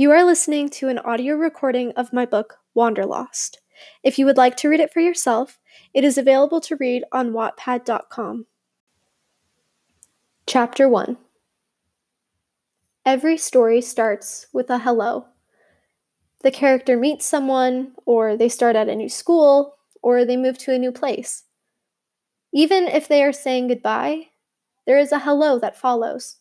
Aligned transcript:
You 0.00 0.12
are 0.12 0.22
listening 0.24 0.68
to 0.68 0.88
an 0.88 1.00
audio 1.00 1.34
recording 1.34 1.90
of 1.96 2.12
my 2.12 2.24
book, 2.24 2.58
Wanderlost. 2.72 3.56
If 4.04 4.16
you 4.16 4.26
would 4.26 4.36
like 4.36 4.56
to 4.58 4.68
read 4.68 4.78
it 4.78 4.92
for 4.92 5.00
yourself, 5.00 5.58
it 5.92 6.04
is 6.04 6.16
available 6.16 6.60
to 6.60 6.76
read 6.76 7.02
on 7.10 7.32
Wattpad.com. 7.32 8.46
Chapter 10.46 10.88
1 10.88 11.16
Every 13.04 13.36
story 13.36 13.80
starts 13.80 14.46
with 14.52 14.70
a 14.70 14.78
hello. 14.78 15.26
The 16.44 16.52
character 16.52 16.96
meets 16.96 17.26
someone, 17.26 17.90
or 18.06 18.36
they 18.36 18.48
start 18.48 18.76
at 18.76 18.88
a 18.88 18.94
new 18.94 19.08
school, 19.08 19.78
or 20.00 20.24
they 20.24 20.36
move 20.36 20.58
to 20.58 20.72
a 20.72 20.78
new 20.78 20.92
place. 20.92 21.42
Even 22.54 22.84
if 22.84 23.08
they 23.08 23.24
are 23.24 23.32
saying 23.32 23.66
goodbye, 23.66 24.28
there 24.86 24.96
is 24.96 25.10
a 25.10 25.18
hello 25.18 25.58
that 25.58 25.76
follows. 25.76 26.36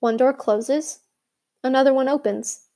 One 0.00 0.16
door 0.16 0.32
closes, 0.32 0.98
another 1.62 1.94
one 1.94 2.08
opens. 2.08 2.66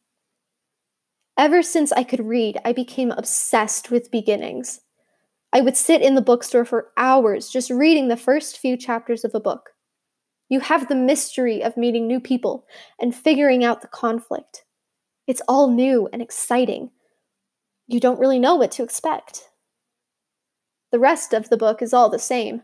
Ever 1.36 1.62
since 1.62 1.90
I 1.92 2.04
could 2.04 2.24
read, 2.24 2.58
I 2.64 2.72
became 2.72 3.10
obsessed 3.10 3.90
with 3.90 4.10
beginnings. 4.10 4.80
I 5.52 5.60
would 5.60 5.76
sit 5.76 6.02
in 6.02 6.14
the 6.14 6.20
bookstore 6.20 6.64
for 6.64 6.90
hours 6.96 7.48
just 7.48 7.70
reading 7.70 8.08
the 8.08 8.16
first 8.16 8.58
few 8.58 8.76
chapters 8.76 9.24
of 9.24 9.34
a 9.34 9.40
book. 9.40 9.70
You 10.48 10.60
have 10.60 10.88
the 10.88 10.94
mystery 10.94 11.62
of 11.62 11.76
meeting 11.76 12.06
new 12.06 12.20
people 12.20 12.66
and 13.00 13.14
figuring 13.14 13.64
out 13.64 13.80
the 13.80 13.88
conflict. 13.88 14.64
It's 15.26 15.42
all 15.48 15.70
new 15.70 16.08
and 16.12 16.20
exciting. 16.20 16.90
You 17.86 18.00
don't 18.00 18.20
really 18.20 18.38
know 18.38 18.54
what 18.54 18.70
to 18.72 18.82
expect. 18.82 19.48
The 20.92 20.98
rest 20.98 21.32
of 21.32 21.48
the 21.48 21.56
book 21.56 21.82
is 21.82 21.92
all 21.92 22.08
the 22.08 22.18
same. 22.18 22.62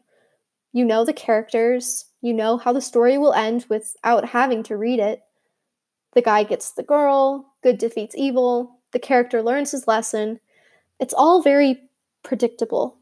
You 0.72 0.84
know 0.84 1.04
the 1.04 1.12
characters, 1.12 2.06
you 2.20 2.32
know 2.32 2.58
how 2.58 2.72
the 2.72 2.80
story 2.80 3.18
will 3.18 3.32
end 3.32 3.66
without 3.68 4.28
having 4.28 4.62
to 4.64 4.76
read 4.76 5.00
it. 5.00 5.20
The 6.14 6.22
guy 6.22 6.42
gets 6.42 6.72
the 6.72 6.82
girl, 6.82 7.54
good 7.62 7.78
defeats 7.78 8.14
evil, 8.16 8.80
the 8.92 8.98
character 8.98 9.42
learns 9.42 9.70
his 9.70 9.86
lesson. 9.86 10.40
It's 10.98 11.14
all 11.14 11.42
very 11.42 11.88
predictable. 12.22 12.98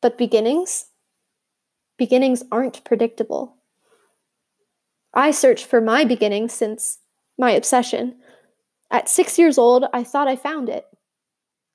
But 0.00 0.18
beginnings? 0.18 0.86
Beginnings 1.98 2.42
aren't 2.50 2.84
predictable. 2.84 3.56
I 5.14 5.30
searched 5.30 5.66
for 5.66 5.80
my 5.80 6.04
beginning 6.04 6.48
since 6.48 6.98
my 7.38 7.52
obsession. 7.52 8.16
At 8.90 9.08
six 9.08 9.38
years 9.38 9.58
old, 9.58 9.86
I 9.92 10.04
thought 10.04 10.28
I 10.28 10.36
found 10.36 10.68
it. 10.68 10.84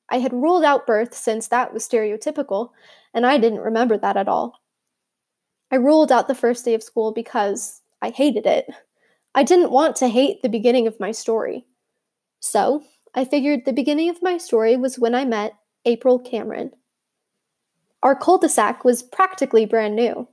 I 0.09 0.19
had 0.19 0.33
ruled 0.33 0.63
out 0.63 0.85
birth 0.85 1.15
since 1.15 1.47
that 1.47 1.73
was 1.73 1.87
stereotypical, 1.87 2.71
and 3.13 3.25
I 3.25 3.37
didn't 3.37 3.59
remember 3.59 3.97
that 3.97 4.17
at 4.17 4.27
all. 4.27 4.61
I 5.71 5.77
ruled 5.77 6.11
out 6.11 6.27
the 6.27 6.35
first 6.35 6.65
day 6.65 6.73
of 6.73 6.83
school 6.83 7.11
because 7.13 7.81
I 8.01 8.09
hated 8.09 8.45
it. 8.45 8.69
I 9.33 9.43
didn't 9.43 9.71
want 9.71 9.95
to 9.97 10.09
hate 10.09 10.41
the 10.41 10.49
beginning 10.49 10.87
of 10.87 10.99
my 10.99 11.11
story. 11.11 11.65
So, 12.39 12.83
I 13.15 13.25
figured 13.25 13.65
the 13.65 13.73
beginning 13.73 14.09
of 14.09 14.21
my 14.21 14.37
story 14.37 14.75
was 14.75 14.99
when 14.99 15.15
I 15.15 15.25
met 15.25 15.53
April 15.85 16.19
Cameron. 16.19 16.71
Our 18.03 18.15
cul 18.15 18.39
de 18.39 18.49
sac 18.49 18.83
was 18.83 19.03
practically 19.03 19.65
brand 19.65 19.95
new. 19.95 20.27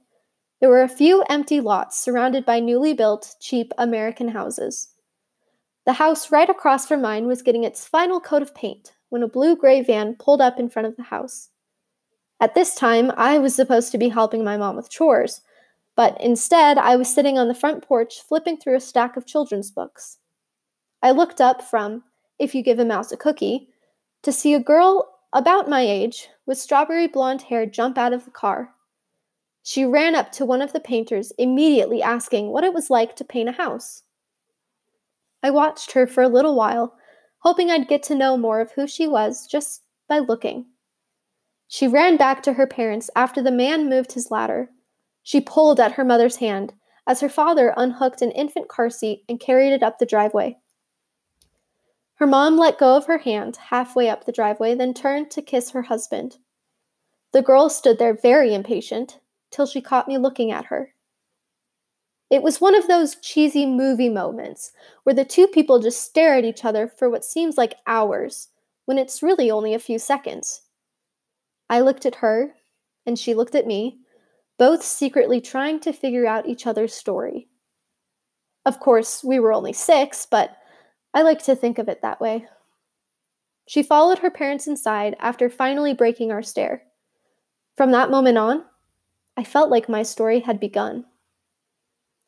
There 0.61 0.71
were 0.71 0.83
a 0.83 0.89
few 0.89 1.23
empty 1.29 1.61
lots 1.61 1.99
surrounded 1.99 2.45
by 2.45 2.61
newly 2.61 2.93
built, 2.93 3.37
cheap 3.41 3.73
American 3.79 4.29
houses. 4.29 4.89
The 5.87 5.95
house 5.95 6.33
right 6.33 6.51
across 6.51 6.87
from 6.87 7.01
mine 7.01 7.27
was 7.27 7.43
getting 7.43 7.65
its 7.65 7.87
final 7.87 8.21
coat 8.21 8.43
of 8.43 8.55
paint 8.55 8.93
when 9.11 9.23
a 9.23 9.29
blue 9.29 9.57
gray 9.57 9.81
van 9.81 10.17
pulled 10.17 10.41
up 10.41 10.59
in 10.59 10.69
front 10.69 10.89
of 10.89 10.97
the 10.97 11.05
house. 11.05 11.51
At 12.41 12.55
this 12.55 12.75
time, 12.75 13.13
I 13.17 13.39
was 13.39 13.55
supposed 13.55 13.93
to 13.93 13.99
be 13.99 14.09
helping 14.09 14.45
my 14.45 14.57
mom 14.57 14.77
with 14.77 14.91
chores, 14.91 15.41
but 15.99 16.17
instead, 16.21 16.79
I 16.79 16.95
was 16.95 17.13
sitting 17.13 17.39
on 17.39 17.49
the 17.49 17.55
front 17.55 17.83
porch 17.83 18.23
flipping 18.23 18.57
through 18.57 18.77
a 18.77 18.81
stack 18.81 19.17
of 19.17 19.27
children's 19.27 19.73
books. 19.73 20.19
I 21.03 21.11
looked 21.11 21.41
up 21.41 21.61
from 21.61 22.05
If 22.39 22.55
You 22.55 22.63
Give 22.63 22.79
a 22.79 22.85
Mouse 22.85 23.11
a 23.11 23.17
Cookie 23.17 23.71
to 24.23 24.31
see 24.31 24.55
a 24.55 24.61
girl 24.61 25.19
about 25.33 25.69
my 25.69 25.81
age 25.81 26.29
with 26.47 26.57
strawberry 26.57 27.09
blonde 27.09 27.43
hair 27.43 27.67
jump 27.67 27.99
out 27.99 28.13
of 28.13 28.25
the 28.25 28.31
car. 28.31 28.75
She 29.65 29.85
ran 29.85 30.15
up 30.15 30.31
to 30.33 30.47
one 30.47 30.63
of 30.63 30.73
the 30.73 30.79
painters, 30.79 31.33
immediately 31.37 32.01
asking 32.01 32.51
what 32.51 32.63
it 32.63 32.73
was 32.73 32.91
like 32.91 33.17
to 33.17 33.25
paint 33.25 33.49
a 33.49 33.53
house. 33.53 34.05
I 35.43 35.51
watched 35.51 35.91
her 35.93 36.07
for 36.07 36.23
a 36.23 36.29
little 36.29 36.55
while, 36.55 36.95
hoping 37.41 37.73
I'd 37.73 37.89
get 37.89 38.05
to 38.05 38.15
know 38.15 38.37
more 38.37 38.61
of 38.61 38.71
who 38.71 38.87
she 38.87 39.09
was 39.09 39.49
just 39.49 39.83
by 40.09 40.21
looking. 40.21 40.67
She 41.67 41.89
ran 41.89 42.17
back 42.17 42.41
to 42.45 42.53
her 42.53 42.69
parents 42.69 43.11
after 43.17 43.43
the 43.43 43.51
man 43.51 43.91
moved 43.91 44.13
his 44.13 44.31
ladder. 44.31 44.71
She 45.29 45.43
pulled 45.43 45.79
at 45.79 45.93
her 45.93 46.07
mother's 46.07 46.37
hand 46.37 46.73
as 47.07 47.21
her 47.21 47.29
father 47.29 47.75
unhooked 47.77 48.23
an 48.23 48.31
infant 48.31 48.67
car 48.67 48.89
seat 48.89 49.27
and 49.29 49.39
carried 49.39 49.75
it 49.75 49.83
up 49.83 49.99
the 49.99 50.07
driveway. 50.07 50.57
Her 52.15 52.27
mom 52.27 52.57
let 52.57 52.79
go 52.79 52.97
of 52.97 53.05
her 53.05 53.19
hand 53.19 53.57
halfway 53.69 54.09
up 54.09 54.25
the 54.25 54.33
driveway, 54.33 54.75
then 54.75 54.95
turned 54.95 55.31
to 55.33 55.43
kiss 55.43 55.73
her 55.73 55.83
husband. 55.83 56.39
The 57.35 57.43
girl 57.43 57.69
stood 57.69 57.99
there 57.99 58.15
very 58.15 58.55
impatient 58.55 59.21
till 59.51 59.67
she 59.67 59.83
caught 59.83 60.09
me 60.09 60.17
looking 60.17 60.51
at 60.51 60.65
her. 60.65 60.95
It 62.31 62.43
was 62.43 62.63
one 62.63 62.75
of 62.75 62.89
those 62.89 63.17
cheesy 63.17 63.67
movie 63.67 64.09
moments 64.09 64.73
where 65.03 65.15
the 65.15 65.27
two 65.27 65.47
people 65.47 65.79
just 65.79 66.03
stare 66.03 66.37
at 66.37 66.47
each 66.47 66.65
other 66.65 66.89
for 66.89 67.11
what 67.11 67.23
seems 67.23 67.59
like 67.59 67.75
hours, 67.87 68.49
when 68.87 68.97
it's 68.97 69.23
really 69.23 69.51
only 69.51 69.75
a 69.75 69.79
few 69.79 69.99
seconds. 69.99 70.63
I 71.69 71.81
looked 71.81 72.07
at 72.07 72.15
her, 72.15 72.55
and 73.05 73.19
she 73.19 73.35
looked 73.35 73.55
at 73.55 73.67
me, 73.67 73.99
both 74.59 74.83
secretly 74.83 75.41
trying 75.41 75.81
to 75.81 75.93
figure 75.93 76.27
out 76.27 76.49
each 76.49 76.67
other's 76.67 76.93
story. 76.93 77.49
Of 78.67 78.81
course, 78.81 79.25
we 79.25 79.39
were 79.39 79.53
only 79.53 79.73
six, 79.73 80.27
but 80.27 80.57
I 81.15 81.23
like 81.23 81.43
to 81.45 81.57
think 81.57 81.79
of 81.79 81.89
it 81.89 82.03
that 82.03 82.21
way. 82.21 82.47
She 83.67 83.83
followed 83.83 84.19
her 84.19 84.31
parents 84.31 84.67
inside 84.67 85.17
after 85.21 85.49
finally 85.49 85.95
breaking 85.95 86.33
our 86.33 86.43
stare. 86.43 86.83
From 87.77 87.93
that 87.93 88.11
moment 88.11 88.39
on, 88.39 88.65
I 89.37 89.45
felt 89.45 89.71
like 89.71 89.89
my 89.89 90.03
story 90.03 90.41
had 90.41 90.59
begun. 90.59 91.05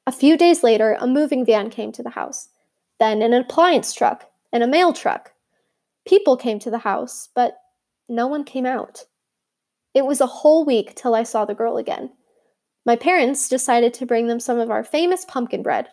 A 0.07 0.13
few 0.13 0.37
days 0.37 0.63
later, 0.63 0.97
a 1.01 1.07
moving 1.07 1.45
van 1.45 1.71
came 1.71 1.93
to 1.93 2.03
the 2.03 2.11
house, 2.11 2.49
then 2.99 3.23
an 3.23 3.33
appliance 3.33 3.93
truck 3.93 4.31
and 4.53 4.63
a 4.63 4.69
mail 4.69 4.93
truck. 4.93 5.33
People 6.07 6.37
came 6.37 6.59
to 6.61 6.71
the 6.71 6.79
house, 6.79 7.29
but 7.35 7.59
no 8.09 8.27
one 8.27 8.45
came 8.45 8.67
out. 8.67 9.05
It 9.95 10.07
was 10.07 10.21
a 10.21 10.27
whole 10.27 10.65
week 10.65 10.95
till 10.95 11.15
I 11.15 11.25
saw 11.25 11.45
the 11.45 11.55
girl 11.55 11.77
again. 11.77 12.11
My 12.87 12.97
parents 12.97 13.49
decided 13.49 13.93
to 13.95 14.07
bring 14.07 14.27
them 14.27 14.41
some 14.41 14.59
of 14.59 14.71
our 14.71 14.83
famous 14.83 15.25
pumpkin 15.25 15.63
bread. 15.63 15.89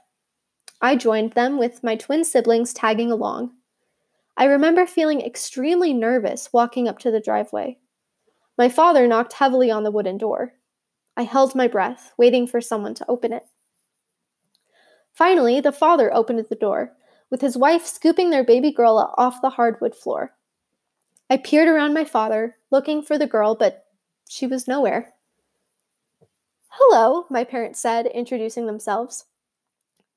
I 0.82 0.96
joined 0.96 1.34
them 1.34 1.58
with 1.58 1.84
my 1.84 1.96
twin 1.96 2.24
siblings 2.24 2.74
tagging 2.74 3.12
along. 3.12 3.52
I 4.38 4.46
remember 4.46 4.86
feeling 4.86 5.22
extremely 5.22 5.94
nervous 5.94 6.54
walking 6.54 6.88
up 6.88 7.00
to 7.00 7.12
the 7.12 7.20
driveway. 7.20 7.80
My 8.58 8.70
father 8.70 9.08
knocked 9.08 9.34
heavily 9.34 9.70
on 9.72 9.84
the 9.84 9.92
wooden 9.92 10.18
door. 10.18 10.54
I 11.16 11.24
held 11.24 11.56
my 11.56 11.68
breath, 11.68 12.14
waiting 12.18 12.46
for 12.46 12.62
someone 12.62 12.94
to 12.96 13.06
open 13.10 13.34
it. 13.34 13.44
Finally, 15.14 15.60
the 15.60 15.72
father 15.72 16.14
opened 16.14 16.46
the 16.48 16.56
door, 16.56 16.94
with 17.32 17.42
his 17.42 17.58
wife 17.58 17.86
scooping 17.86 18.30
their 18.30 18.44
baby 18.44 18.72
girl 18.72 19.14
off 19.18 19.42
the 19.42 19.50
hardwood 19.50 19.96
floor. 19.96 20.32
I 21.30 21.38
peered 21.38 21.68
around 21.68 21.96
my 21.96 22.06
father, 22.06 22.56
looking 22.72 23.02
for 23.02 23.18
the 23.18 23.28
girl, 23.28 23.56
but 23.56 23.86
she 24.30 24.46
was 24.46 24.68
nowhere. 24.68 25.14
Hello, 26.70 27.26
my 27.30 27.44
parents 27.44 27.80
said, 27.80 28.06
introducing 28.08 28.66
themselves. 28.66 29.26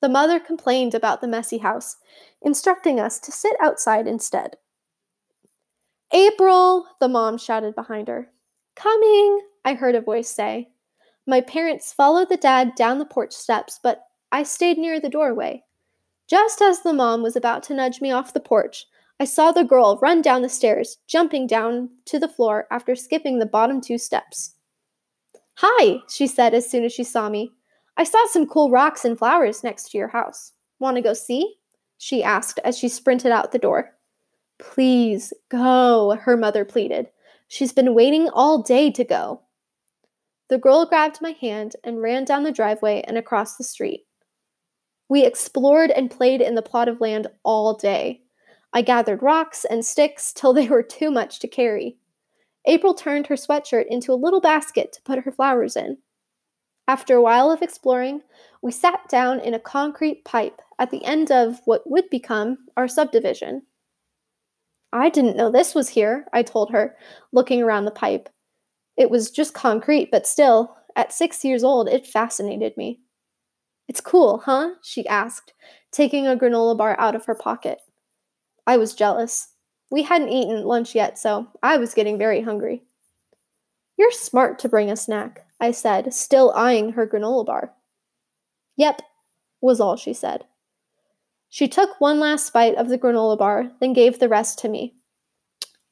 The 0.00 0.09
mother 0.09 0.41
complained 0.41 0.94
about 0.94 1.21
the 1.21 1.28
messy 1.28 1.59
house, 1.59 1.97
instructing 2.41 2.99
us 2.99 3.19
to 3.21 3.33
sit 3.33 3.56
outside 3.61 4.06
instead. 4.06 4.56
April, 6.12 6.87
the 7.00 7.09
mom 7.09 7.39
shouted 7.39 7.75
behind 7.75 8.09
her. 8.09 8.31
Coming, 8.75 9.41
I 9.65 9.75
heard 9.75 9.94
a 9.94 10.00
voice 10.00 10.28
say. 10.28 10.71
My 11.27 11.41
parents 11.41 11.93
followed 11.93 12.28
the 12.28 12.37
dad 12.37 12.75
down 12.75 12.99
the 12.99 13.05
porch 13.05 13.33
steps, 13.33 13.78
but 13.83 14.06
I 14.33 14.43
stayed 14.43 14.78
near 14.78 14.99
the 14.99 15.10
doorway. 15.10 15.65
Just 16.27 16.62
as 16.62 16.83
the 16.83 16.93
mom 16.93 17.22
was 17.22 17.37
about 17.37 17.63
to 17.65 17.75
nudge 17.75 18.01
me 18.01 18.10
off 18.10 18.33
the 18.33 18.41
porch, 18.41 18.86
I 19.19 19.25
saw 19.25 19.53
the 19.53 19.65
girl 19.65 19.98
run 20.01 20.22
down 20.22 20.42
the 20.42 20.48
stairs, 20.48 20.98
jumping 21.07 21.47
down 21.47 21.91
to 22.07 22.19
the 22.19 22.28
floor 22.28 22.66
after 22.71 22.97
skipping 22.97 23.39
the 23.39 23.47
bottom 23.47 23.80
two 23.80 23.98
steps. 23.98 24.54
Hi, 25.62 25.98
she 26.09 26.27
said 26.27 26.54
as 26.54 26.71
soon 26.71 26.84
as 26.84 26.92
she 26.92 27.04
saw 27.04 27.28
me. 27.28 27.53
I 27.98 28.04
saw 28.04 28.24
some 28.28 28.47
cool 28.47 28.71
rocks 28.71 29.04
and 29.04 29.18
flowers 29.18 29.62
next 29.62 29.91
to 29.91 29.98
your 29.98 30.09
house. 30.09 30.53
Want 30.78 30.97
to 30.97 31.03
go 31.03 31.12
see? 31.12 31.57
she 31.98 32.22
asked 32.22 32.59
as 32.65 32.78
she 32.78 32.89
sprinted 32.89 33.30
out 33.30 33.53
the 33.53 33.59
door. 33.59 33.91
Please 34.59 35.34
go, 35.51 36.16
her 36.22 36.34
mother 36.34 36.65
pleaded. 36.65 37.09
She's 37.47 37.74
been 37.74 37.95
waiting 37.95 38.30
all 38.30 38.62
day 38.62 38.91
to 38.91 39.04
go. 39.04 39.42
The 40.48 40.57
girl 40.57 40.86
grabbed 40.86 41.21
my 41.21 41.33
hand 41.33 41.77
and 41.84 42.01
ran 42.01 42.24
down 42.24 42.45
the 42.45 42.53
driveway 42.53 43.04
and 43.06 43.18
across 43.18 43.59
the 43.59 43.65
street. 43.65 44.06
We 45.10 45.27
explored 45.27 45.91
and 45.91 46.10
played 46.10 46.41
in 46.41 46.54
the 46.54 46.63
plot 46.63 46.89
of 46.89 47.03
land 47.03 47.27
all 47.42 47.74
day. 47.74 48.22
I 48.72 48.80
gathered 48.80 49.22
rocks 49.22 49.66
and 49.66 49.84
sticks 49.84 50.33
till 50.33 50.54
they 50.54 50.71
were 50.71 50.83
too 50.83 51.10
much 51.10 51.39
to 51.41 51.48
carry. 51.48 51.98
April 52.66 52.95
turned 52.95 53.27
her 53.27 53.36
sweatshirt 53.36 53.86
into 53.89 54.12
a 54.12 54.15
little 54.15 54.41
basket 54.41 54.92
to 54.92 55.03
put 55.03 55.24
her 55.24 55.33
flowers 55.33 55.77
in. 55.77 55.98
After 56.86 57.15
a 57.15 57.22
while 57.22 57.51
of 57.51 57.62
exploring, 57.62 58.22
we 58.62 58.72
sat 58.72 59.09
down 59.09 59.41
in 59.41 59.54
a 59.54 59.60
concrete 59.60 60.24
pipe 60.24 60.60
at 60.78 60.91
the 60.91 61.04
end 61.04 61.30
of 61.30 61.60
what 61.65 61.89
would 61.89 62.10
become 62.10 62.59
our 62.77 62.89
subdivision. 62.89 63.62
I 64.92 65.09
didn't 65.09 65.36
know 65.36 65.51
this 65.51 65.74
was 65.74 65.91
here, 65.91 66.27
I 66.33 66.42
told 66.42 66.72
her, 66.72 66.97
looking 67.33 67.62
around 67.62 67.84
the 67.84 67.92
pipe. 67.92 68.28
It 68.97 69.09
was 69.09 69.30
just 69.30 69.54
concrete, 69.54 70.10
but 70.10 70.27
still, 70.27 70.77
at 70.97 71.13
six 71.13 71.45
years 71.45 71.63
old, 71.63 71.89
it 71.89 72.06
fascinated 72.06 72.77
me. 72.77 73.01
It's 73.89 74.01
cool, 74.01 74.39
huh? 74.45 74.71
she 74.83 75.06
asked, 75.06 75.53
taking 75.92 76.27
a 76.27 76.36
granola 76.36 76.77
bar 76.77 76.98
out 76.98 77.15
of 77.15 77.24
her 77.27 77.34
pocket. 77.34 77.78
I 78.66 78.77
was 78.77 78.95
jealous. 78.95 79.50
We 79.91 80.04
hadn't 80.04 80.28
eaten 80.28 80.65
lunch 80.65 80.95
yet, 80.95 81.19
so 81.19 81.48
I 81.63 81.77
was 81.77 81.95
getting 81.95 82.16
very 82.16 82.42
hungry. 82.42 82.84
You're 83.97 84.13
smart 84.13 84.59
to 84.60 84.69
bring 84.69 84.91
a 84.91 84.97
snack, 84.97 85.47
I 85.60 85.72
said, 85.72 86.15
still 86.15 86.53
eyeing 86.54 86.92
her 86.92 87.07
granola 87.07 87.45
bar. 87.45 87.72
Yep, 88.77 89.03
was 89.60 89.81
all 89.81 89.97
she 89.97 90.15
said. 90.15 90.45
She 91.48 91.66
took 91.66 92.01
one 92.01 92.21
last 92.21 92.53
bite 92.53 92.77
of 92.77 92.89
the 92.89 92.98
granola 92.98 93.37
bar, 93.37 93.72
then 93.81 93.92
gave 93.92 94.19
the 94.19 94.28
rest 94.28 94.59
to 94.60 94.69
me. 94.69 94.95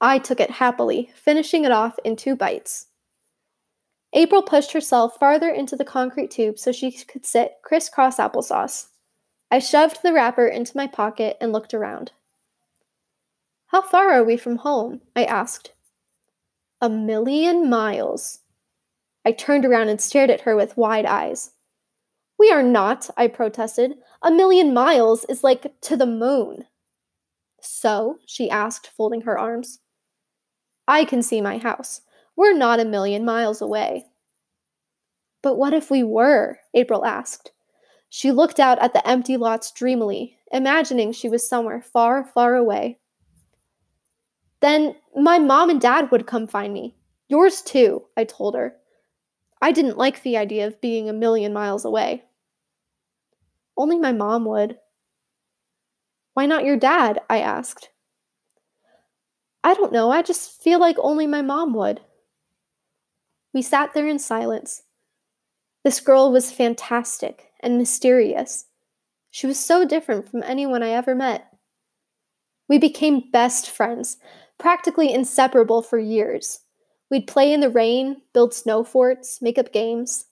I 0.01 0.19
took 0.19 0.39
it 0.39 0.53
happily, 0.53 1.11
finishing 1.17 1.65
it 1.65 1.73
off 1.73 1.99
in 2.05 2.15
two 2.15 2.37
bites. 2.37 2.87
April 4.13 4.43
pushed 4.43 4.73
herself 4.73 5.17
farther 5.19 5.51
into 5.51 5.77
the 5.77 5.85
concrete 5.85 6.31
tube 6.31 6.59
so 6.59 6.73
she 6.73 6.93
could 6.93 7.27
sit 7.27 7.57
crisscross 7.63 8.17
applesauce. 8.17 8.87
I 9.51 9.59
shoved 9.59 10.03
the 10.03 10.13
wrapper 10.13 10.47
into 10.47 10.77
my 10.77 10.87
pocket 10.87 11.37
and 11.41 11.53
looked 11.53 11.75
around. 11.75 12.13
How 13.69 13.83
far 13.83 14.11
are 14.13 14.25
we 14.25 14.39
from 14.39 14.57
home? 14.57 15.03
I 15.15 15.25
asked. 15.25 15.73
A 16.81 16.89
million 16.89 17.69
miles. 17.69 18.39
I 19.27 19.33
turned 19.33 19.67
around 19.67 19.91
and 19.91 20.01
stared 20.01 20.31
at 20.31 20.43
her 20.43 20.57
with 20.57 20.79
wide 20.79 21.05
eyes. 21.05 21.51
We 22.39 22.51
are 22.51 22.63
not, 22.63 23.11
I 23.17 23.27
protested. 23.29 23.97
A 24.23 24.31
million 24.31 24.73
miles 24.73 25.27
is 25.29 25.45
like 25.45 25.81
to 25.83 25.97
the 25.99 26.07
moon. 26.07 26.65
So? 27.61 28.19
she 28.27 28.49
asked, 28.49 28.91
folding 28.97 29.23
her 29.23 29.39
arms. 29.39 29.81
I 30.87 31.05
can 31.05 31.23
see 31.23 31.43
my 31.43 31.59
house. 31.59 32.01
We're 32.37 32.57
not 32.57 32.81
a 32.81 32.87
million 32.87 33.23
miles 33.23 33.61
away. 33.61 34.07
But 35.43 35.59
what 35.59 35.75
if 35.75 35.91
we 35.91 36.03
were? 36.03 36.59
April 36.73 37.05
asked. 37.05 37.53
She 38.09 38.33
looked 38.33 38.59
out 38.59 38.79
at 38.79 38.95
the 38.95 39.07
empty 39.07 39.37
lots 39.37 39.71
dreamily, 39.73 40.39
imagining 40.51 41.13
she 41.13 41.29
was 41.29 41.47
somewhere 41.47 41.83
far, 41.83 42.25
far 42.25 42.55
away. 42.55 42.99
Then 44.61 44.97
my 45.17 45.39
mom 45.39 45.71
and 45.71 45.81
dad 45.81 46.11
would 46.11 46.27
come 46.27 46.47
find 46.47 46.73
me. 46.73 46.97
Yours 47.29 47.63
too, 47.63 48.05
I 48.17 48.25
told 48.25 48.55
her. 48.55 48.75
I 49.61 49.73
didn't 49.73 49.99
like 49.99 50.23
the 50.23 50.37
idea 50.37 50.67
of 50.67 50.81
being 50.81 51.09
a 51.09 51.13
million 51.13 51.53
miles 51.53 51.85
away. 51.85 52.25
Only 53.77 53.99
my 53.99 54.13
mom 54.13 54.45
would. 54.47 54.79
Why 56.35 56.47
not 56.47 56.65
your 56.65 56.77
dad? 56.77 57.21
I 57.29 57.41
asked. 57.41 57.91
I 59.63 59.75
don't 59.75 59.93
know, 59.93 60.11
I 60.11 60.23
just 60.23 60.63
feel 60.63 60.79
like 60.79 60.97
only 61.01 61.27
my 61.27 61.43
mom 61.43 61.75
would. 61.75 62.01
We 63.53 63.63
sat 63.63 63.93
there 63.93 64.07
in 64.09 64.19
silence. 64.19 64.83
This 65.85 66.01
girl 66.01 66.33
was 66.33 66.53
fantastic 66.53 67.51
and 67.61 67.77
mysterious. 67.77 68.67
She 69.31 69.47
was 69.47 69.59
so 69.59 69.85
different 69.85 70.29
from 70.29 70.43
anyone 70.43 70.83
I 70.83 70.91
ever 70.91 71.15
met. 71.15 71.49
We 72.69 72.79
became 72.79 73.31
best 73.33 73.69
friends, 73.69 74.19
practically 74.59 75.13
inseparable 75.13 75.83
for 75.83 75.99
years. 75.99 76.61
We'd 77.11 77.27
play 77.27 77.53
in 77.53 77.61
the 77.61 77.71
rain, 77.71 78.23
build 78.35 78.53
snow 78.53 78.85
forts, 78.85 79.41
make 79.41 79.59
up 79.59 79.73
games. 79.73 80.27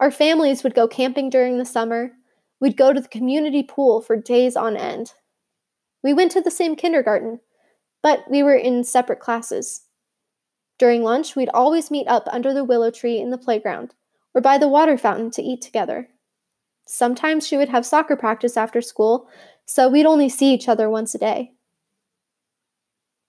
Our 0.00 0.10
families 0.10 0.64
would 0.64 0.74
go 0.74 0.88
camping 0.88 1.30
during 1.30 1.58
the 1.58 1.64
summer. 1.64 2.12
We'd 2.60 2.76
go 2.76 2.92
to 2.92 3.00
the 3.00 3.08
community 3.08 3.62
pool 3.62 4.00
for 4.00 4.16
days 4.16 4.56
on 4.56 4.76
end. 4.76 5.12
We 6.02 6.12
went 6.12 6.32
to 6.32 6.40
the 6.40 6.50
same 6.50 6.76
kindergarten, 6.76 7.40
but 8.02 8.24
we 8.30 8.42
were 8.42 8.56
in 8.56 8.84
separate 8.84 9.20
classes. 9.20 9.82
During 10.78 11.02
lunch, 11.02 11.36
we'd 11.36 11.48
always 11.54 11.90
meet 11.90 12.06
up 12.06 12.28
under 12.30 12.52
the 12.52 12.64
willow 12.64 12.90
tree 12.90 13.18
in 13.18 13.30
the 13.30 13.38
playground 13.38 13.94
or 14.34 14.40
by 14.40 14.58
the 14.58 14.68
water 14.68 14.98
fountain 14.98 15.30
to 15.32 15.42
eat 15.42 15.62
together. 15.62 16.08
Sometimes 16.86 17.46
she 17.46 17.56
would 17.56 17.70
have 17.70 17.86
soccer 17.86 18.16
practice 18.16 18.56
after 18.56 18.80
school, 18.80 19.28
so 19.64 19.88
we'd 19.88 20.06
only 20.06 20.28
see 20.28 20.52
each 20.52 20.68
other 20.68 20.88
once 20.90 21.14
a 21.14 21.18
day. 21.18 21.55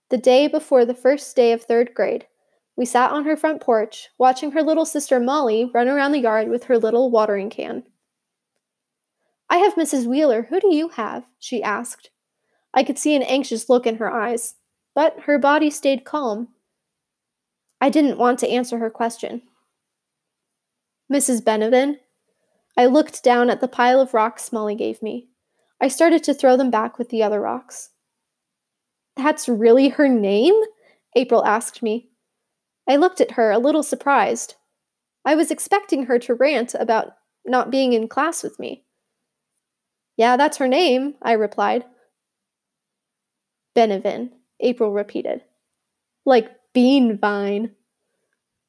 The 0.10 0.18
day 0.18 0.48
before 0.48 0.86
the 0.86 0.94
first 0.94 1.36
day 1.36 1.52
of 1.52 1.64
third 1.64 1.94
grade, 1.94 2.28
we 2.78 2.86
sat 2.86 3.12
on 3.12 3.26
her 3.26 3.36
front 3.36 3.62
porch, 3.62 4.10
watching 4.18 4.52
her 4.52 4.64
little 4.64 4.86
sister 4.86 5.20
Molly 5.20 5.70
run 5.74 5.88
around 5.88 6.12
the 6.12 6.20
yard 6.20 6.48
with 6.48 6.66
her 6.66 6.78
little 6.78 7.10
watering 7.10 7.50
can. 7.50 7.84
I 9.50 9.58
have 9.58 9.76
Mrs. 9.76 10.06
Wheeler. 10.06 10.44
Who 10.50 10.60
do 10.60 10.74
you 10.74 10.90
have? 10.90 11.26
she 11.40 11.64
asked. 11.64 12.10
I 12.74 12.84
could 12.84 13.00
see 13.00 13.16
an 13.16 13.24
anxious 13.24 13.70
look 13.70 13.88
in 13.88 13.98
her 13.98 14.12
eyes, 14.12 14.56
but 14.94 15.22
her 15.22 15.40
body 15.40 15.70
stayed 15.70 16.06
calm. 16.06 16.50
I 17.82 17.90
didn't 17.90 18.18
want 18.18 18.40
to 18.40 18.50
answer 18.50 18.78
her 18.78 18.90
question. 18.90 19.42
Mrs. 21.12 21.42
Benevin. 21.42 21.98
I 22.78 22.86
looked 22.86 23.24
down 23.24 23.50
at 23.50 23.62
the 23.62 23.68
pile 23.68 24.00
of 24.00 24.14
rocks 24.14 24.52
Molly 24.52 24.76
gave 24.76 25.02
me. 25.02 25.30
I 25.82 25.88
started 25.88 26.24
to 26.24 26.34
throw 26.34 26.58
them 26.58 26.70
back 26.70 26.98
with 26.98 27.10
the 27.10 27.24
other 27.24 27.42
rocks. 27.42 27.90
That's 29.18 29.50
really 29.50 29.90
her 29.90 30.08
name? 30.08 30.54
April 31.16 31.44
asked 31.44 31.82
me. 31.82 32.10
I 32.88 32.96
looked 32.96 33.20
at 33.20 33.32
her, 33.32 33.52
a 33.52 33.58
little 33.58 33.84
surprised. 33.84 34.56
I 35.26 35.36
was 35.36 35.52
expecting 35.52 36.06
her 36.06 36.20
to 36.20 36.36
rant 36.36 36.74
about 36.74 37.14
not 37.46 37.72
being 37.72 37.94
in 37.94 38.08
class 38.08 38.44
with 38.44 38.60
me. 38.60 38.86
Yeah, 40.16 40.38
that's 40.38 40.58
her 40.58 40.68
name, 40.68 41.16
I 41.22 41.34
replied. 41.34 41.86
Benevin, 43.76 44.32
April 44.60 44.92
repeated. 44.92 45.42
Like 46.26 46.52
bean 46.74 47.18
vine. 47.18 47.72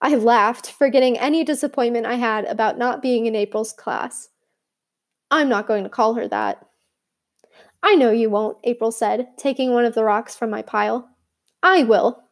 I 0.01 0.15
laughed, 0.15 0.71
forgetting 0.71 1.19
any 1.19 1.44
disappointment 1.44 2.06
I 2.06 2.15
had 2.15 2.44
about 2.44 2.79
not 2.79 3.03
being 3.03 3.27
in 3.27 3.35
April's 3.35 3.73
class. 3.73 4.29
I'm 5.31 5.49
not 5.49 5.67
going 5.67 5.85
to 5.85 5.91
call 5.91 6.15
her 6.15 6.29
that. 6.29 6.68
I 7.83 7.95
know 7.95 8.11
you 8.11 8.29
won't, 8.31 8.59
April 8.65 8.91
said, 8.91 9.29
taking 9.37 9.73
one 9.73 9.85
of 9.85 9.95
the 9.95 10.05
rocks 10.05 10.35
from 10.35 10.51
my 10.51 10.63
pile. 10.63 11.09
I 11.63 11.85
will. 11.85 12.25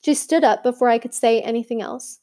She 0.00 0.14
stood 0.14 0.44
up 0.44 0.62
before 0.62 0.88
I 0.88 0.98
could 0.98 1.14
say 1.14 1.40
anything 1.40 1.82
else. 1.82 2.20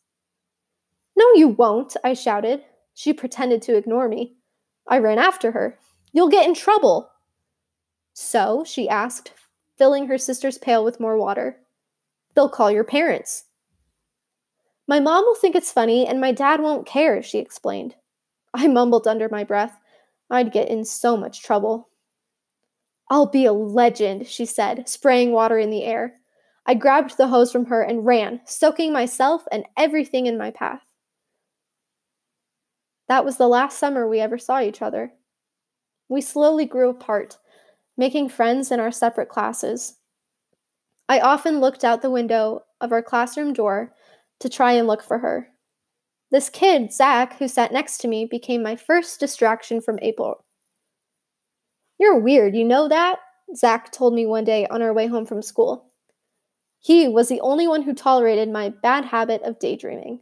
No, 1.16 1.26
you 1.36 1.50
won't, 1.50 1.96
I 2.04 2.14
shouted. 2.14 2.64
She 2.94 3.14
pretended 3.14 3.62
to 3.64 3.76
ignore 3.76 4.08
me. 4.08 4.36
I 4.88 5.00
ran 5.00 5.20
after 5.20 5.52
her. 5.52 5.78
You'll 6.12 6.30
get 6.30 6.48
in 6.48 6.54
trouble. 6.54 7.10
So, 8.14 8.64
she 8.66 8.88
asked, 8.88 9.34
filling 9.78 10.08
her 10.08 10.18
sister's 10.18 10.58
pail 10.58 10.84
with 10.84 11.00
more 11.00 11.18
water. 11.18 11.58
They'll 12.36 12.50
call 12.50 12.72
your 12.72 12.84
parents. 12.84 13.46
My 14.88 15.00
mom 15.00 15.24
will 15.24 15.36
think 15.36 15.56
it's 15.56 15.72
funny, 15.72 16.06
and 16.06 16.20
my 16.20 16.32
dad 16.32 16.62
won't 16.62 16.86
care, 16.86 17.24
she 17.24 17.40
explained. 17.40 17.96
I 18.54 18.68
mumbled 18.68 19.08
under 19.08 19.30
my 19.30 19.44
breath. 19.44 19.80
I'd 20.30 20.52
get 20.52 20.70
in 20.70 20.86
so 20.86 21.16
much 21.18 21.42
trouble. 21.42 21.90
I'll 23.10 23.28
be 23.28 23.46
a 23.46 23.54
legend, 23.54 24.28
she 24.28 24.46
said, 24.46 24.88
spraying 24.88 25.32
water 25.32 25.58
in 25.58 25.70
the 25.70 25.84
air. 25.84 26.20
I 26.66 26.74
grabbed 26.74 27.18
the 27.18 27.28
hose 27.28 27.52
from 27.52 27.66
her 27.66 27.82
and 27.82 28.06
ran, 28.06 28.42
soaking 28.46 28.94
myself 28.94 29.44
and 29.52 29.66
everything 29.78 30.26
in 30.26 30.38
my 30.38 30.52
path. 30.52 30.82
That 33.10 33.26
was 33.26 33.38
the 33.38 33.48
last 33.48 33.78
summer 33.78 34.08
we 34.08 34.20
ever 34.20 34.38
saw 34.38 34.62
each 34.62 34.82
other. 34.82 35.12
We 36.08 36.22
slowly 36.22 36.66
grew 36.66 36.90
apart, 36.90 37.38
making 37.98 38.30
friends 38.30 38.72
in 38.72 38.80
our 38.80 38.92
separate 38.92 39.30
classes. 39.30 39.98
I 41.10 41.20
often 41.20 41.60
looked 41.60 41.84
out 41.84 42.02
the 42.02 42.10
window 42.10 42.64
of 42.80 42.92
our 42.92 43.04
classroom 43.04 43.54
door 43.54 43.92
to 44.40 44.50
try 44.50 44.72
and 44.74 44.88
look 44.88 45.04
for 45.04 45.20
her. 45.20 45.50
This 46.32 46.50
kid, 46.50 46.92
Zach, 46.92 47.38
who 47.38 47.48
sat 47.48 47.72
next 47.72 47.98
to 48.00 48.08
me, 48.08 48.26
became 48.26 48.64
my 48.64 48.76
first 48.76 49.20
distraction 49.20 49.82
from 49.82 50.00
April. 50.02 50.46
You're 52.04 52.20
weird, 52.20 52.54
you 52.54 52.66
know 52.66 52.90
that? 52.90 53.20
Zach 53.56 53.90
told 53.94 54.14
me 54.14 54.26
one 54.26 54.44
day 54.44 54.68
on 54.68 54.82
our 54.82 54.92
way 54.92 55.08
home 55.08 55.26
from 55.26 55.42
school. 55.42 55.86
He 56.82 57.08
was 57.08 57.30
the 57.30 57.40
only 57.40 57.66
one 57.66 57.84
who 57.84 57.94
tolerated 57.94 58.50
my 58.50 58.68
bad 58.68 59.06
habit 59.06 59.42
of 59.44 59.58
daydreaming. 59.58 60.20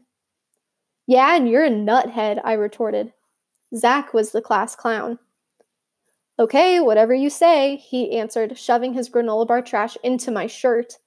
Yeah, 1.08 1.36
and 1.36 1.50
you're 1.50 1.66
a 1.66 1.72
nuthead, 1.72 2.40
I 2.44 2.54
retorted. 2.54 3.14
Zach 3.76 4.14
was 4.14 4.32
the 4.32 4.44
class 4.44 4.76
clown. 4.76 5.18
Okay, 6.38 6.80
whatever 6.80 7.16
you 7.16 7.32
say, 7.32 7.78
he 7.78 8.16
answered, 8.16 8.60
shoving 8.60 8.94
his 8.94 9.10
granola 9.10 9.48
bar 9.48 9.64
trash 9.64 9.98
into 10.04 10.30
my 10.30 10.46
shirt. 10.46 11.00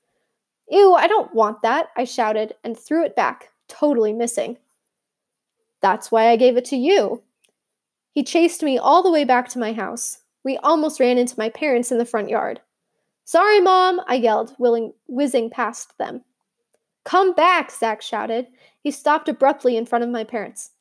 Ew, 0.68 0.94
I 0.94 1.06
don't 1.06 1.32
want 1.32 1.62
that, 1.62 1.90
I 1.96 2.02
shouted 2.02 2.56
and 2.64 2.76
threw 2.76 3.04
it 3.04 3.14
back, 3.14 3.52
totally 3.68 4.12
missing. 4.12 4.58
That's 5.80 6.10
why 6.10 6.30
I 6.30 6.36
gave 6.36 6.56
it 6.56 6.64
to 6.64 6.76
you. 6.76 7.22
He 8.10 8.24
chased 8.24 8.64
me 8.64 8.76
all 8.76 9.04
the 9.04 9.12
way 9.12 9.22
back 9.22 9.48
to 9.50 9.60
my 9.60 9.72
house. 9.72 10.18
We 10.44 10.58
almost 10.58 11.00
ran 11.00 11.18
into 11.18 11.38
my 11.38 11.48
parents 11.48 11.90
in 11.90 11.98
the 11.98 12.04
front 12.04 12.28
yard. 12.28 12.60
Sorry, 13.24 13.60
Mom, 13.60 14.00
I 14.06 14.16
yelled, 14.16 14.54
willing, 14.58 14.92
whizzing 15.06 15.48
past 15.48 15.96
them. 15.98 16.22
Come 17.04 17.32
back, 17.34 17.70
Zach 17.70 18.02
shouted. 18.02 18.48
He 18.80 18.90
stopped 18.90 19.28
abruptly 19.28 19.76
in 19.76 19.86
front 19.86 20.04
of 20.04 20.10
my 20.10 20.24
parents. 20.24 20.72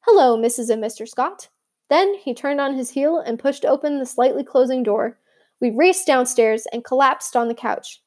Hello, 0.00 0.38
Mrs. 0.38 0.70
and 0.70 0.82
Mr. 0.82 1.08
Scott. 1.08 1.48
Then 1.90 2.14
he 2.14 2.34
turned 2.34 2.60
on 2.60 2.74
his 2.76 2.90
heel 2.90 3.18
and 3.18 3.38
pushed 3.38 3.64
open 3.64 3.98
the 3.98 4.06
slightly 4.06 4.44
closing 4.44 4.82
door. 4.82 5.18
We 5.60 5.70
raced 5.70 6.06
downstairs 6.06 6.66
and 6.72 6.84
collapsed 6.84 7.36
on 7.36 7.48
the 7.48 7.54
couch. 7.54 8.02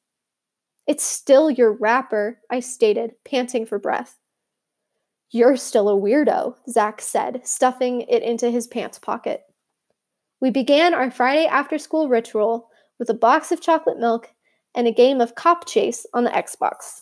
It's 0.88 1.04
still 1.04 1.52
your 1.52 1.74
wrapper, 1.74 2.40
I 2.50 2.62
stated, 2.62 3.16
panting 3.26 3.66
for 3.66 3.80
breath. 3.80 4.18
You're 5.32 5.58
still 5.58 5.90
a 5.90 6.00
weirdo, 6.00 6.56
Zach 6.70 7.02
said, 7.02 7.42
stuffing 7.46 8.02
it 8.02 8.24
into 8.24 8.50
his 8.50 8.68
pants 8.68 8.98
pocket. 8.98 9.44
We 10.40 10.52
began 10.52 10.94
our 10.94 11.10
Friday 11.10 11.46
after 11.46 11.78
school 11.78 12.08
ritual 12.08 12.70
with 13.00 13.10
a 13.10 13.16
box 13.16 13.52
of 13.52 13.62
chocolate 13.62 14.00
milk 14.00 14.34
and 14.76 14.88
a 14.88 14.92
game 14.92 15.20
of 15.20 15.36
cop 15.36 15.68
chase 15.68 16.06
on 16.14 16.24
the 16.24 16.30
Xbox. 16.30 17.02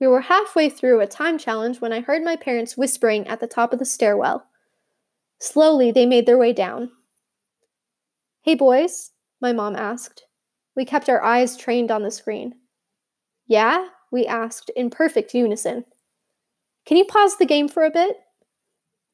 We 0.00 0.06
were 0.08 0.22
halfway 0.22 0.68
through 0.68 1.00
a 1.00 1.06
time 1.06 1.38
challenge 1.38 1.80
when 1.80 1.92
I 1.92 2.00
heard 2.00 2.24
my 2.24 2.36
parents 2.36 2.76
whispering 2.76 3.26
at 3.28 3.40
the 3.40 3.46
top 3.46 3.72
of 3.72 3.78
the 3.78 3.84
stairwell. 3.84 4.44
Slowly, 5.38 5.90
they 5.90 6.06
made 6.06 6.26
their 6.26 6.38
way 6.38 6.52
down. 6.52 6.90
Hey, 8.42 8.56
boys, 8.56 9.12
my 9.40 9.52
mom 9.52 9.76
asked. 9.76 10.24
We 10.74 10.84
kept 10.84 11.08
our 11.08 11.22
eyes 11.22 11.56
trained 11.56 11.90
on 11.90 12.02
the 12.02 12.10
screen. 12.10 12.54
Yeah? 13.46 13.88
We 14.10 14.26
asked 14.26 14.70
in 14.76 14.90
perfect 14.90 15.34
unison. 15.34 15.84
Can 16.84 16.96
you 16.96 17.04
pause 17.04 17.36
the 17.36 17.46
game 17.46 17.68
for 17.68 17.84
a 17.84 17.90
bit? 17.90 18.16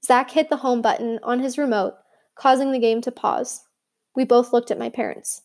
Zach 0.05 0.31
hit 0.31 0.49
the 0.49 0.57
home 0.57 0.81
button 0.81 1.19
on 1.23 1.41
his 1.41 1.59
remote, 1.59 1.95
causing 2.39 2.73
the 2.73 2.79
game 2.79 3.01
to 3.03 3.11
pause. 3.11 3.65
We 4.15 4.25
both 4.25 4.53
looked 4.53 4.71
at 4.71 4.79
my 4.79 4.89
parents. 4.89 5.43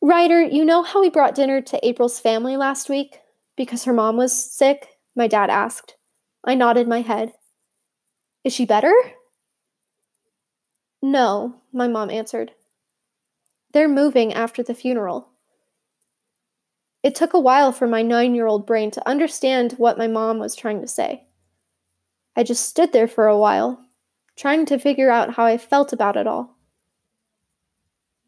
Ryder, 0.00 0.42
you 0.42 0.64
know 0.64 0.82
how 0.82 1.00
we 1.00 1.10
brought 1.10 1.34
dinner 1.34 1.60
to 1.60 1.86
April's 1.86 2.20
family 2.20 2.56
last 2.56 2.88
week? 2.88 3.20
Because 3.56 3.84
her 3.84 3.92
mom 3.92 4.16
was 4.16 4.32
sick? 4.32 4.88
My 5.14 5.26
dad 5.26 5.50
asked. 5.50 5.96
I 6.44 6.54
nodded 6.54 6.88
my 6.88 7.02
head. 7.02 7.32
Is 8.44 8.54
she 8.54 8.64
better? 8.64 8.92
No, 11.02 11.56
my 11.72 11.88
mom 11.88 12.10
answered. 12.10 12.52
They're 13.72 13.88
moving 13.88 14.32
after 14.32 14.62
the 14.62 14.74
funeral. 14.74 15.28
It 17.02 17.14
took 17.14 17.32
a 17.32 17.40
while 17.40 17.72
for 17.72 17.86
my 17.86 18.02
nine 18.02 18.34
year 18.34 18.46
old 18.46 18.66
brain 18.66 18.90
to 18.92 19.08
understand 19.08 19.72
what 19.72 19.98
my 19.98 20.06
mom 20.06 20.38
was 20.38 20.54
trying 20.54 20.80
to 20.80 20.88
say. 20.88 21.24
I 22.36 22.42
just 22.42 22.68
stood 22.68 22.92
there 22.92 23.08
for 23.08 23.26
a 23.26 23.38
while, 23.38 23.84
trying 24.40 24.64
to 24.64 24.78
figure 24.78 25.10
out 25.10 25.34
how 25.34 25.44
I 25.44 25.58
felt 25.58 25.92
about 25.92 26.16
it 26.16 26.26
all. 26.26 26.56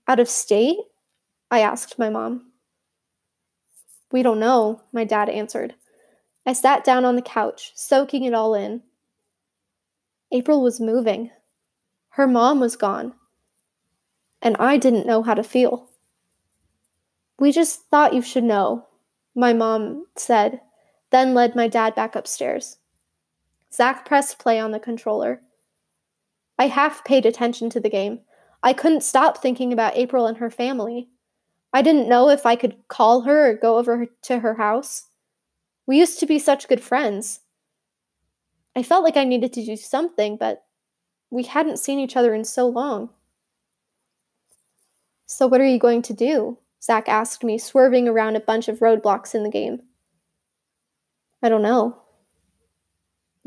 Out 0.06 0.20
of 0.20 0.28
state? 0.28 0.76
I 1.50 1.60
asked 1.60 1.98
my 1.98 2.10
mom. 2.10 2.52
We 4.10 4.22
don't 4.22 4.38
know, 4.38 4.82
my 4.92 5.04
dad 5.04 5.30
answered. 5.30 5.74
I 6.44 6.52
sat 6.52 6.84
down 6.84 7.06
on 7.06 7.16
the 7.16 7.22
couch, 7.22 7.72
soaking 7.74 8.24
it 8.24 8.34
all 8.34 8.54
in. 8.54 8.82
April 10.30 10.62
was 10.62 10.80
moving. 10.80 11.30
Her 12.10 12.26
mom 12.26 12.60
was 12.60 12.76
gone. 12.76 13.14
And 14.42 14.54
I 14.58 14.76
didn't 14.76 15.06
know 15.06 15.22
how 15.22 15.32
to 15.32 15.42
feel. 15.42 15.88
We 17.38 17.52
just 17.52 17.86
thought 17.90 18.12
you 18.12 18.20
should 18.20 18.44
know, 18.44 18.86
my 19.34 19.54
mom 19.54 20.04
said, 20.16 20.60
then 21.08 21.32
led 21.32 21.56
my 21.56 21.68
dad 21.68 21.94
back 21.94 22.14
upstairs. 22.14 22.76
Zach 23.72 24.04
pressed 24.04 24.38
play 24.38 24.60
on 24.60 24.72
the 24.72 24.78
controller. 24.78 25.40
I 26.62 26.68
half 26.68 27.04
paid 27.04 27.26
attention 27.26 27.70
to 27.70 27.80
the 27.80 27.90
game. 27.90 28.20
I 28.62 28.72
couldn't 28.72 29.02
stop 29.02 29.38
thinking 29.38 29.72
about 29.72 29.96
April 29.96 30.26
and 30.26 30.36
her 30.36 30.48
family. 30.48 31.08
I 31.72 31.82
didn't 31.82 32.08
know 32.08 32.28
if 32.28 32.46
I 32.46 32.54
could 32.54 32.76
call 32.86 33.22
her 33.22 33.50
or 33.50 33.54
go 33.54 33.78
over 33.78 34.06
to 34.22 34.38
her 34.38 34.54
house. 34.54 35.08
We 35.88 35.98
used 35.98 36.20
to 36.20 36.26
be 36.26 36.38
such 36.38 36.68
good 36.68 36.80
friends. 36.80 37.40
I 38.76 38.84
felt 38.84 39.02
like 39.02 39.16
I 39.16 39.24
needed 39.24 39.52
to 39.54 39.64
do 39.64 39.74
something, 39.74 40.36
but 40.36 40.62
we 41.32 41.42
hadn't 41.42 41.80
seen 41.80 41.98
each 41.98 42.16
other 42.16 42.32
in 42.32 42.44
so 42.44 42.68
long. 42.68 43.10
So, 45.26 45.48
what 45.48 45.60
are 45.60 45.66
you 45.66 45.80
going 45.80 46.02
to 46.02 46.14
do? 46.14 46.58
Zach 46.80 47.08
asked 47.08 47.42
me, 47.42 47.58
swerving 47.58 48.06
around 48.06 48.36
a 48.36 48.40
bunch 48.40 48.68
of 48.68 48.78
roadblocks 48.78 49.34
in 49.34 49.42
the 49.42 49.50
game. 49.50 49.82
I 51.42 51.48
don't 51.48 51.62
know. 51.62 52.02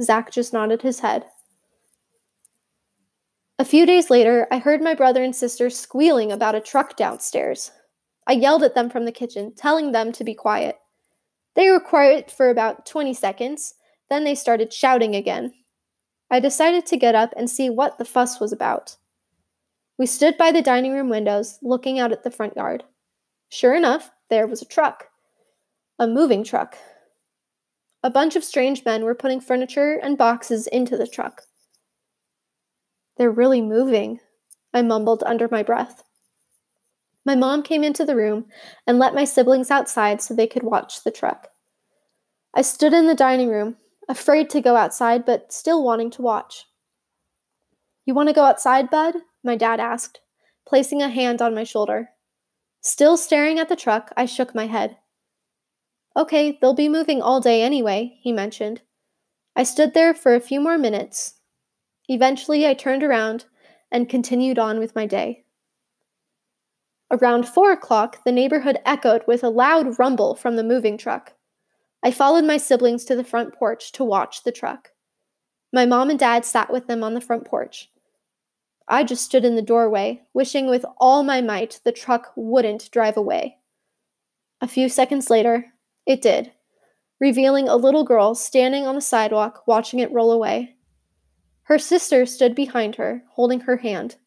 Zach 0.02 0.34
just 0.34 0.52
nodded 0.52 0.82
his 0.82 1.00
head. 1.00 1.24
A 3.58 3.64
few 3.64 3.86
days 3.86 4.10
later, 4.10 4.48
I 4.52 4.58
heard 4.58 4.82
my 4.82 4.94
brother 4.94 5.24
and 5.24 5.34
sister 5.34 5.70
squealing 5.70 6.30
about 6.30 6.56
a 6.56 6.60
truck 6.60 6.98
downstairs. 6.98 7.72
I 8.28 8.34
yelled 8.34 8.64
at 8.64 8.76
them 8.76 8.90
from 8.90 9.06
the 9.06 9.14
kitchen, 9.14 9.54
telling 9.56 9.94
them 9.94 10.12
to 10.12 10.26
be 10.26 10.34
quiet. 10.34 10.78
They 11.56 11.70
were 11.70 11.80
quiet 11.80 12.30
for 12.30 12.50
about 12.50 12.86
20 12.86 13.14
seconds, 13.14 13.76
then 14.10 14.26
they 14.26 14.36
started 14.36 14.74
shouting 14.74 15.16
again. 15.16 15.54
I 16.30 16.42
decided 16.42 16.86
to 16.88 16.98
get 16.98 17.16
up 17.16 17.34
and 17.38 17.50
see 17.50 17.70
what 17.70 17.98
the 17.98 18.04
fuss 18.04 18.42
was 18.42 18.52
about. 18.52 18.98
We 19.98 20.06
stood 20.06 20.38
by 20.38 20.52
the 20.52 20.62
dining 20.62 20.92
room 20.92 21.08
windows, 21.08 21.58
looking 21.62 21.98
out 21.98 22.12
at 22.12 22.24
the 22.24 22.32
front 22.32 22.58
yard. 22.58 22.84
Sure 23.48 23.74
enough, 23.74 24.12
there 24.30 24.48
was 24.48 24.62
a 24.62 24.66
truck. 24.66 25.08
A 25.98 26.08
moving 26.08 26.44
truck. 26.44 26.76
A 28.04 28.10
bunch 28.10 28.36
of 28.36 28.44
strange 28.44 28.84
men 28.84 29.06
were 29.06 29.16
putting 29.16 29.40
furniture 29.40 29.94
and 30.04 30.18
boxes 30.18 30.68
into 30.68 30.98
the 30.98 31.08
truck. 31.08 31.44
They're 33.18 33.32
really 33.32 33.62
moving, 33.62 34.20
I 34.74 34.82
mumbled 34.82 35.24
under 35.26 35.48
my 35.50 35.64
breath. 35.64 36.04
My 37.26 37.36
mom 37.36 37.64
came 37.64 37.84
into 37.84 38.06
the 38.06 38.16
room 38.16 38.46
and 38.86 39.00
let 39.00 39.16
my 39.16 39.24
siblings 39.24 39.72
outside 39.72 40.22
so 40.22 40.34
they 40.34 40.48
could 40.48 40.64
watch 40.64 41.04
the 41.04 41.12
truck. 41.12 41.48
I 42.54 42.62
stood 42.62 42.94
in 42.94 43.08
the 43.08 43.16
dining 43.16 43.50
room, 43.50 43.78
afraid 44.08 44.50
to 44.52 44.62
go 44.62 44.76
outside, 44.76 45.26
but 45.26 45.52
still 45.52 45.84
wanting 45.84 46.12
to 46.12 46.22
watch. 46.22 46.66
You 48.06 48.14
want 48.14 48.30
to 48.30 48.36
go 48.36 48.44
outside, 48.44 48.90
Bud? 48.90 49.16
My 49.44 49.56
dad 49.56 49.80
asked, 49.80 50.20
placing 50.68 51.02
a 51.02 51.10
hand 51.10 51.42
on 51.42 51.56
my 51.56 51.64
shoulder. 51.64 52.10
Still 52.82 53.18
staring 53.18 53.60
at 53.60 53.70
the 53.70 53.76
truck, 53.76 54.12
I 54.16 54.26
shook 54.26 54.54
my 54.54 54.68
head. 54.68 54.98
Okay, 56.16 56.58
they'll 56.62 56.74
be 56.74 56.88
moving 56.88 57.22
all 57.22 57.42
day 57.42 57.64
anyway, 57.64 58.18
he 58.22 58.32
mentioned. 58.32 58.82
I 59.56 59.64
stood 59.64 59.94
there 59.94 60.14
for 60.14 60.36
a 60.36 60.40
few 60.40 60.62
more 60.62 60.78
minutes. 60.78 61.35
Eventually, 62.08 62.68
I 62.68 62.74
turned 62.74 63.04
around 63.04 63.46
and 63.92 64.10
continued 64.10 64.60
on 64.60 64.80
with 64.80 64.96
my 64.96 65.06
day. 65.06 65.46
Around 67.12 67.48
four 67.48 67.72
o'clock, 67.72 68.24
the 68.24 68.32
neighborhood 68.32 68.80
echoed 68.86 69.24
with 69.28 69.44
a 69.44 69.50
loud 69.50 70.00
rumble 70.00 70.36
from 70.36 70.56
the 70.56 70.64
moving 70.64 70.98
truck. 70.98 71.34
I 72.04 72.12
followed 72.12 72.46
my 72.46 72.58
siblings 72.58 73.06
to 73.06 73.16
the 73.16 73.24
front 73.24 73.54
porch 73.54 73.92
to 73.94 74.04
watch 74.04 74.44
the 74.44 74.52
truck. 74.52 74.90
My 75.72 75.86
mom 75.86 76.10
and 76.10 76.20
dad 76.20 76.46
sat 76.46 76.72
with 76.72 76.88
them 76.88 77.04
on 77.04 77.14
the 77.14 77.22
front 77.22 77.46
porch. 77.46 77.90
I 78.88 79.04
just 79.04 79.24
stood 79.26 79.46
in 79.46 79.56
the 79.56 79.62
doorway, 79.62 80.22
wishing 80.34 80.68
with 80.68 80.86
all 80.98 81.24
my 81.24 81.42
might 81.42 81.80
the 81.84 81.92
truck 81.92 82.32
wouldn't 82.36 82.92
drive 82.92 83.18
away. 83.18 83.58
A 84.62 84.68
few 84.68 84.90
seconds 84.90 85.30
later, 85.30 85.74
it 86.06 86.22
did, 86.22 86.52
revealing 87.20 87.68
a 87.68 87.76
little 87.76 88.04
girl 88.04 88.36
standing 88.36 88.86
on 88.86 88.96
the 88.96 89.02
sidewalk 89.02 89.64
watching 89.66 90.00
it 90.00 90.12
roll 90.12 90.32
away. 90.32 90.76
Her 91.66 91.80
sister 91.80 92.26
stood 92.26 92.54
behind 92.54 92.96
her, 92.96 93.24
holding 93.32 93.62
her 93.62 93.78
hand. 93.78 94.18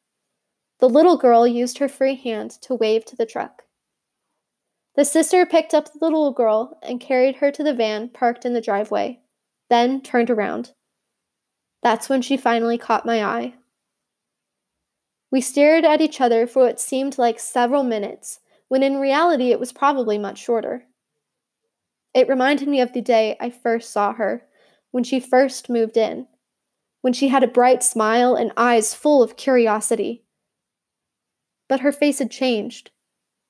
The 0.80 0.88
little 0.88 1.16
girl 1.16 1.47
used 1.47 1.78
her 1.78 1.88
free 1.88 2.16
hand 2.16 2.50
to 2.62 2.75
wave 2.75 3.04
to 3.07 3.16
the 3.16 3.26
truck. 3.26 3.62
The 4.97 5.04
sister 5.04 5.47
picked 5.47 5.73
up 5.73 5.92
the 5.92 5.99
little 6.00 6.33
girl 6.33 6.78
and 6.83 7.00
carried 7.00 7.37
her 7.37 7.52
to 7.52 7.62
the 7.62 7.73
van 7.73 8.09
parked 8.09 8.45
in 8.45 8.54
the 8.54 8.61
driveway, 8.61 9.21
then 9.71 10.00
turned 10.00 10.30
around. 10.30 10.73
That's 11.80 12.09
when 12.09 12.23
she 12.23 12.37
finally 12.37 12.76
caught 12.76 13.07
my 13.07 13.25
eye. 13.25 13.54
We 15.30 15.40
stared 15.40 15.85
at 15.85 16.00
each 16.00 16.21
other 16.21 16.49
for 16.49 16.64
what 16.64 16.80
seemed 16.80 17.18
like 17.18 17.38
several 17.38 17.85
minutes, 17.85 18.40
when 18.66 18.83
in 18.83 18.97
reality 18.97 19.52
it 19.52 19.61
was 19.61 19.73
probably 19.73 20.18
much 20.18 20.38
shorter. 20.38 20.87
It 22.14 22.28
reminded 22.28 22.66
me 22.66 22.80
of 22.80 22.92
the 22.92 23.00
day 23.00 23.37
I 23.38 23.50
first 23.50 23.92
saw 23.92 24.14
her, 24.14 24.42
when 24.90 25.04
she 25.04 25.21
first 25.21 25.68
moved 25.68 25.97
in, 25.97 26.26
when 27.08 27.14
she 27.14 27.28
had 27.28 27.42
a 27.42 27.48
bright 27.48 27.82
smile 27.82 28.34
and 28.34 28.52
eyes 28.54 28.92
full 28.92 29.22
of 29.22 29.38
curiosity. 29.38 30.24
But 31.66 31.80
her 31.80 31.90
face 31.90 32.18
had 32.18 32.30
changed. 32.30 32.90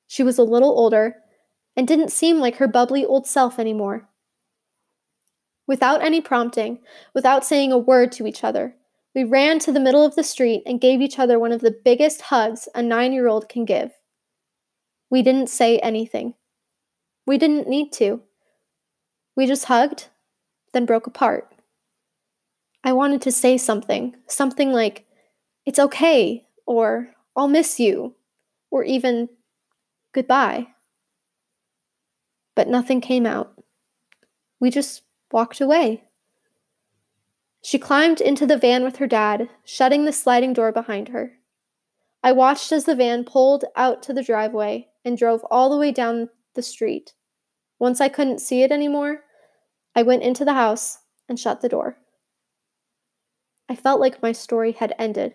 She 0.06 0.22
was 0.22 0.38
a 0.38 0.44
little 0.44 0.78
older 0.78 1.16
and 1.76 1.88
didn't 1.88 2.12
seem 2.12 2.38
like 2.38 2.58
her 2.58 2.68
bubbly 2.68 3.04
old 3.04 3.26
self 3.26 3.58
anymore. 3.58 4.08
Without 5.66 6.04
any 6.04 6.20
prompting, 6.20 6.78
without 7.16 7.44
saying 7.44 7.72
a 7.72 7.78
word 7.78 8.12
to 8.12 8.28
each 8.28 8.44
other, 8.44 8.76
we 9.12 9.24
ran 9.24 9.58
to 9.58 9.72
the 9.72 9.80
middle 9.80 10.04
of 10.04 10.14
the 10.14 10.22
street 10.22 10.62
and 10.64 10.80
gave 10.80 11.00
each 11.00 11.18
other 11.18 11.36
one 11.36 11.50
of 11.50 11.60
the 11.60 11.76
biggest 11.84 12.20
hugs 12.20 12.68
a 12.76 12.80
nine 12.80 13.12
year 13.12 13.26
old 13.26 13.48
can 13.48 13.64
give. 13.64 13.90
We 15.10 15.20
didn't 15.20 15.50
say 15.50 15.80
anything. 15.80 16.34
We 17.26 17.38
didn't 17.38 17.66
need 17.66 17.92
to. 17.94 18.22
We 19.34 19.48
just 19.48 19.64
hugged, 19.64 20.10
then 20.72 20.86
broke 20.86 21.08
apart. 21.08 21.57
I 22.84 22.92
wanted 22.92 23.22
to 23.22 23.32
say 23.32 23.58
something, 23.58 24.16
something 24.26 24.72
like, 24.72 25.06
It's 25.66 25.78
okay, 25.78 26.46
or 26.66 27.14
I'll 27.36 27.48
miss 27.48 27.80
you, 27.80 28.14
or 28.70 28.84
even 28.84 29.28
goodbye. 30.12 30.68
But 32.54 32.68
nothing 32.68 33.00
came 33.00 33.26
out. 33.26 33.52
We 34.60 34.70
just 34.70 35.02
walked 35.30 35.60
away. 35.60 36.04
She 37.62 37.78
climbed 37.78 38.20
into 38.20 38.46
the 38.46 38.56
van 38.56 38.84
with 38.84 38.96
her 38.96 39.06
dad, 39.06 39.48
shutting 39.64 40.04
the 40.04 40.12
sliding 40.12 40.52
door 40.52 40.72
behind 40.72 41.08
her. 41.08 41.32
I 42.22 42.32
watched 42.32 42.72
as 42.72 42.84
the 42.84 42.94
van 42.94 43.24
pulled 43.24 43.64
out 43.76 44.02
to 44.04 44.12
the 44.12 44.22
driveway 44.22 44.88
and 45.04 45.16
drove 45.16 45.44
all 45.50 45.70
the 45.70 45.76
way 45.76 45.92
down 45.92 46.30
the 46.54 46.62
street. 46.62 47.14
Once 47.78 48.00
I 48.00 48.08
couldn't 48.08 48.40
see 48.40 48.62
it 48.62 48.72
anymore, 48.72 49.22
I 49.94 50.02
went 50.02 50.22
into 50.22 50.44
the 50.44 50.54
house 50.54 50.98
and 51.28 51.38
shut 51.38 51.60
the 51.60 51.68
door. 51.68 51.98
I 53.68 53.74
felt 53.74 54.00
like 54.00 54.22
my 54.22 54.32
story 54.32 54.72
had 54.72 54.94
ended. 54.98 55.34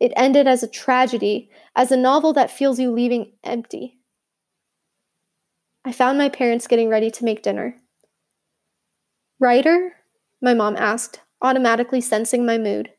It 0.00 0.12
ended 0.16 0.48
as 0.48 0.62
a 0.62 0.68
tragedy, 0.68 1.50
as 1.76 1.92
a 1.92 1.96
novel 1.96 2.32
that 2.32 2.50
feels 2.50 2.80
you 2.80 2.90
leaving 2.90 3.32
empty. 3.44 3.98
I 5.84 5.92
found 5.92 6.18
my 6.18 6.28
parents 6.28 6.66
getting 6.66 6.88
ready 6.88 7.10
to 7.10 7.24
make 7.24 7.42
dinner. 7.42 7.76
Ryder? 9.38 9.92
My 10.40 10.54
mom 10.54 10.76
asked, 10.76 11.20
automatically 11.40 12.00
sensing 12.00 12.46
my 12.46 12.58
mood. 12.58 12.90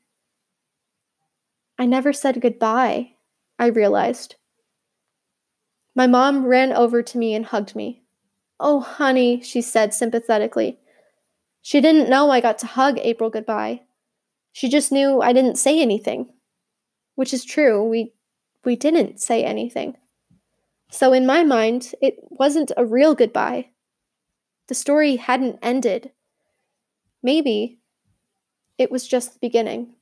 I 1.79 1.85
never 1.85 2.13
said 2.13 2.41
goodbye, 2.41 3.13
I 3.57 3.67
realized. 3.67 4.35
My 5.95 6.07
mom 6.07 6.45
ran 6.45 6.71
over 6.71 7.01
to 7.01 7.17
me 7.17 7.33
and 7.33 7.45
hugged 7.45 7.75
me. 7.75 8.03
Oh, 8.59 8.79
honey, 8.79 9.41
she 9.41 9.61
said 9.61 9.93
sympathetically. 9.93 10.79
She 11.61 11.81
didn't 11.81 12.09
know 12.09 12.29
I 12.29 12.41
got 12.41 12.57
to 12.59 12.67
hug 12.67 12.97
April 12.99 13.29
goodbye. 13.29 13.81
She 14.53 14.69
just 14.69 14.91
knew 14.91 15.21
I 15.21 15.33
didn't 15.33 15.57
say 15.57 15.81
anything. 15.81 16.29
Which 17.15 17.33
is 17.33 17.43
true, 17.45 17.83
we 17.83 18.13
we 18.63 18.75
didn't 18.75 19.19
say 19.19 19.43
anything. 19.43 19.97
So 20.89 21.11
in 21.11 21.25
my 21.25 21.43
mind, 21.43 21.93
it 22.01 22.15
wasn't 22.29 22.71
a 22.77 22.85
real 22.85 23.13
goodbye. 23.15 23.69
The 24.67 24.75
story 24.75 25.17
hadn't 25.17 25.59
ended. 25.61 26.11
Maybe 27.21 27.79
it 28.77 28.91
was 28.91 29.07
just 29.07 29.33
the 29.33 29.39
beginning. 29.39 29.95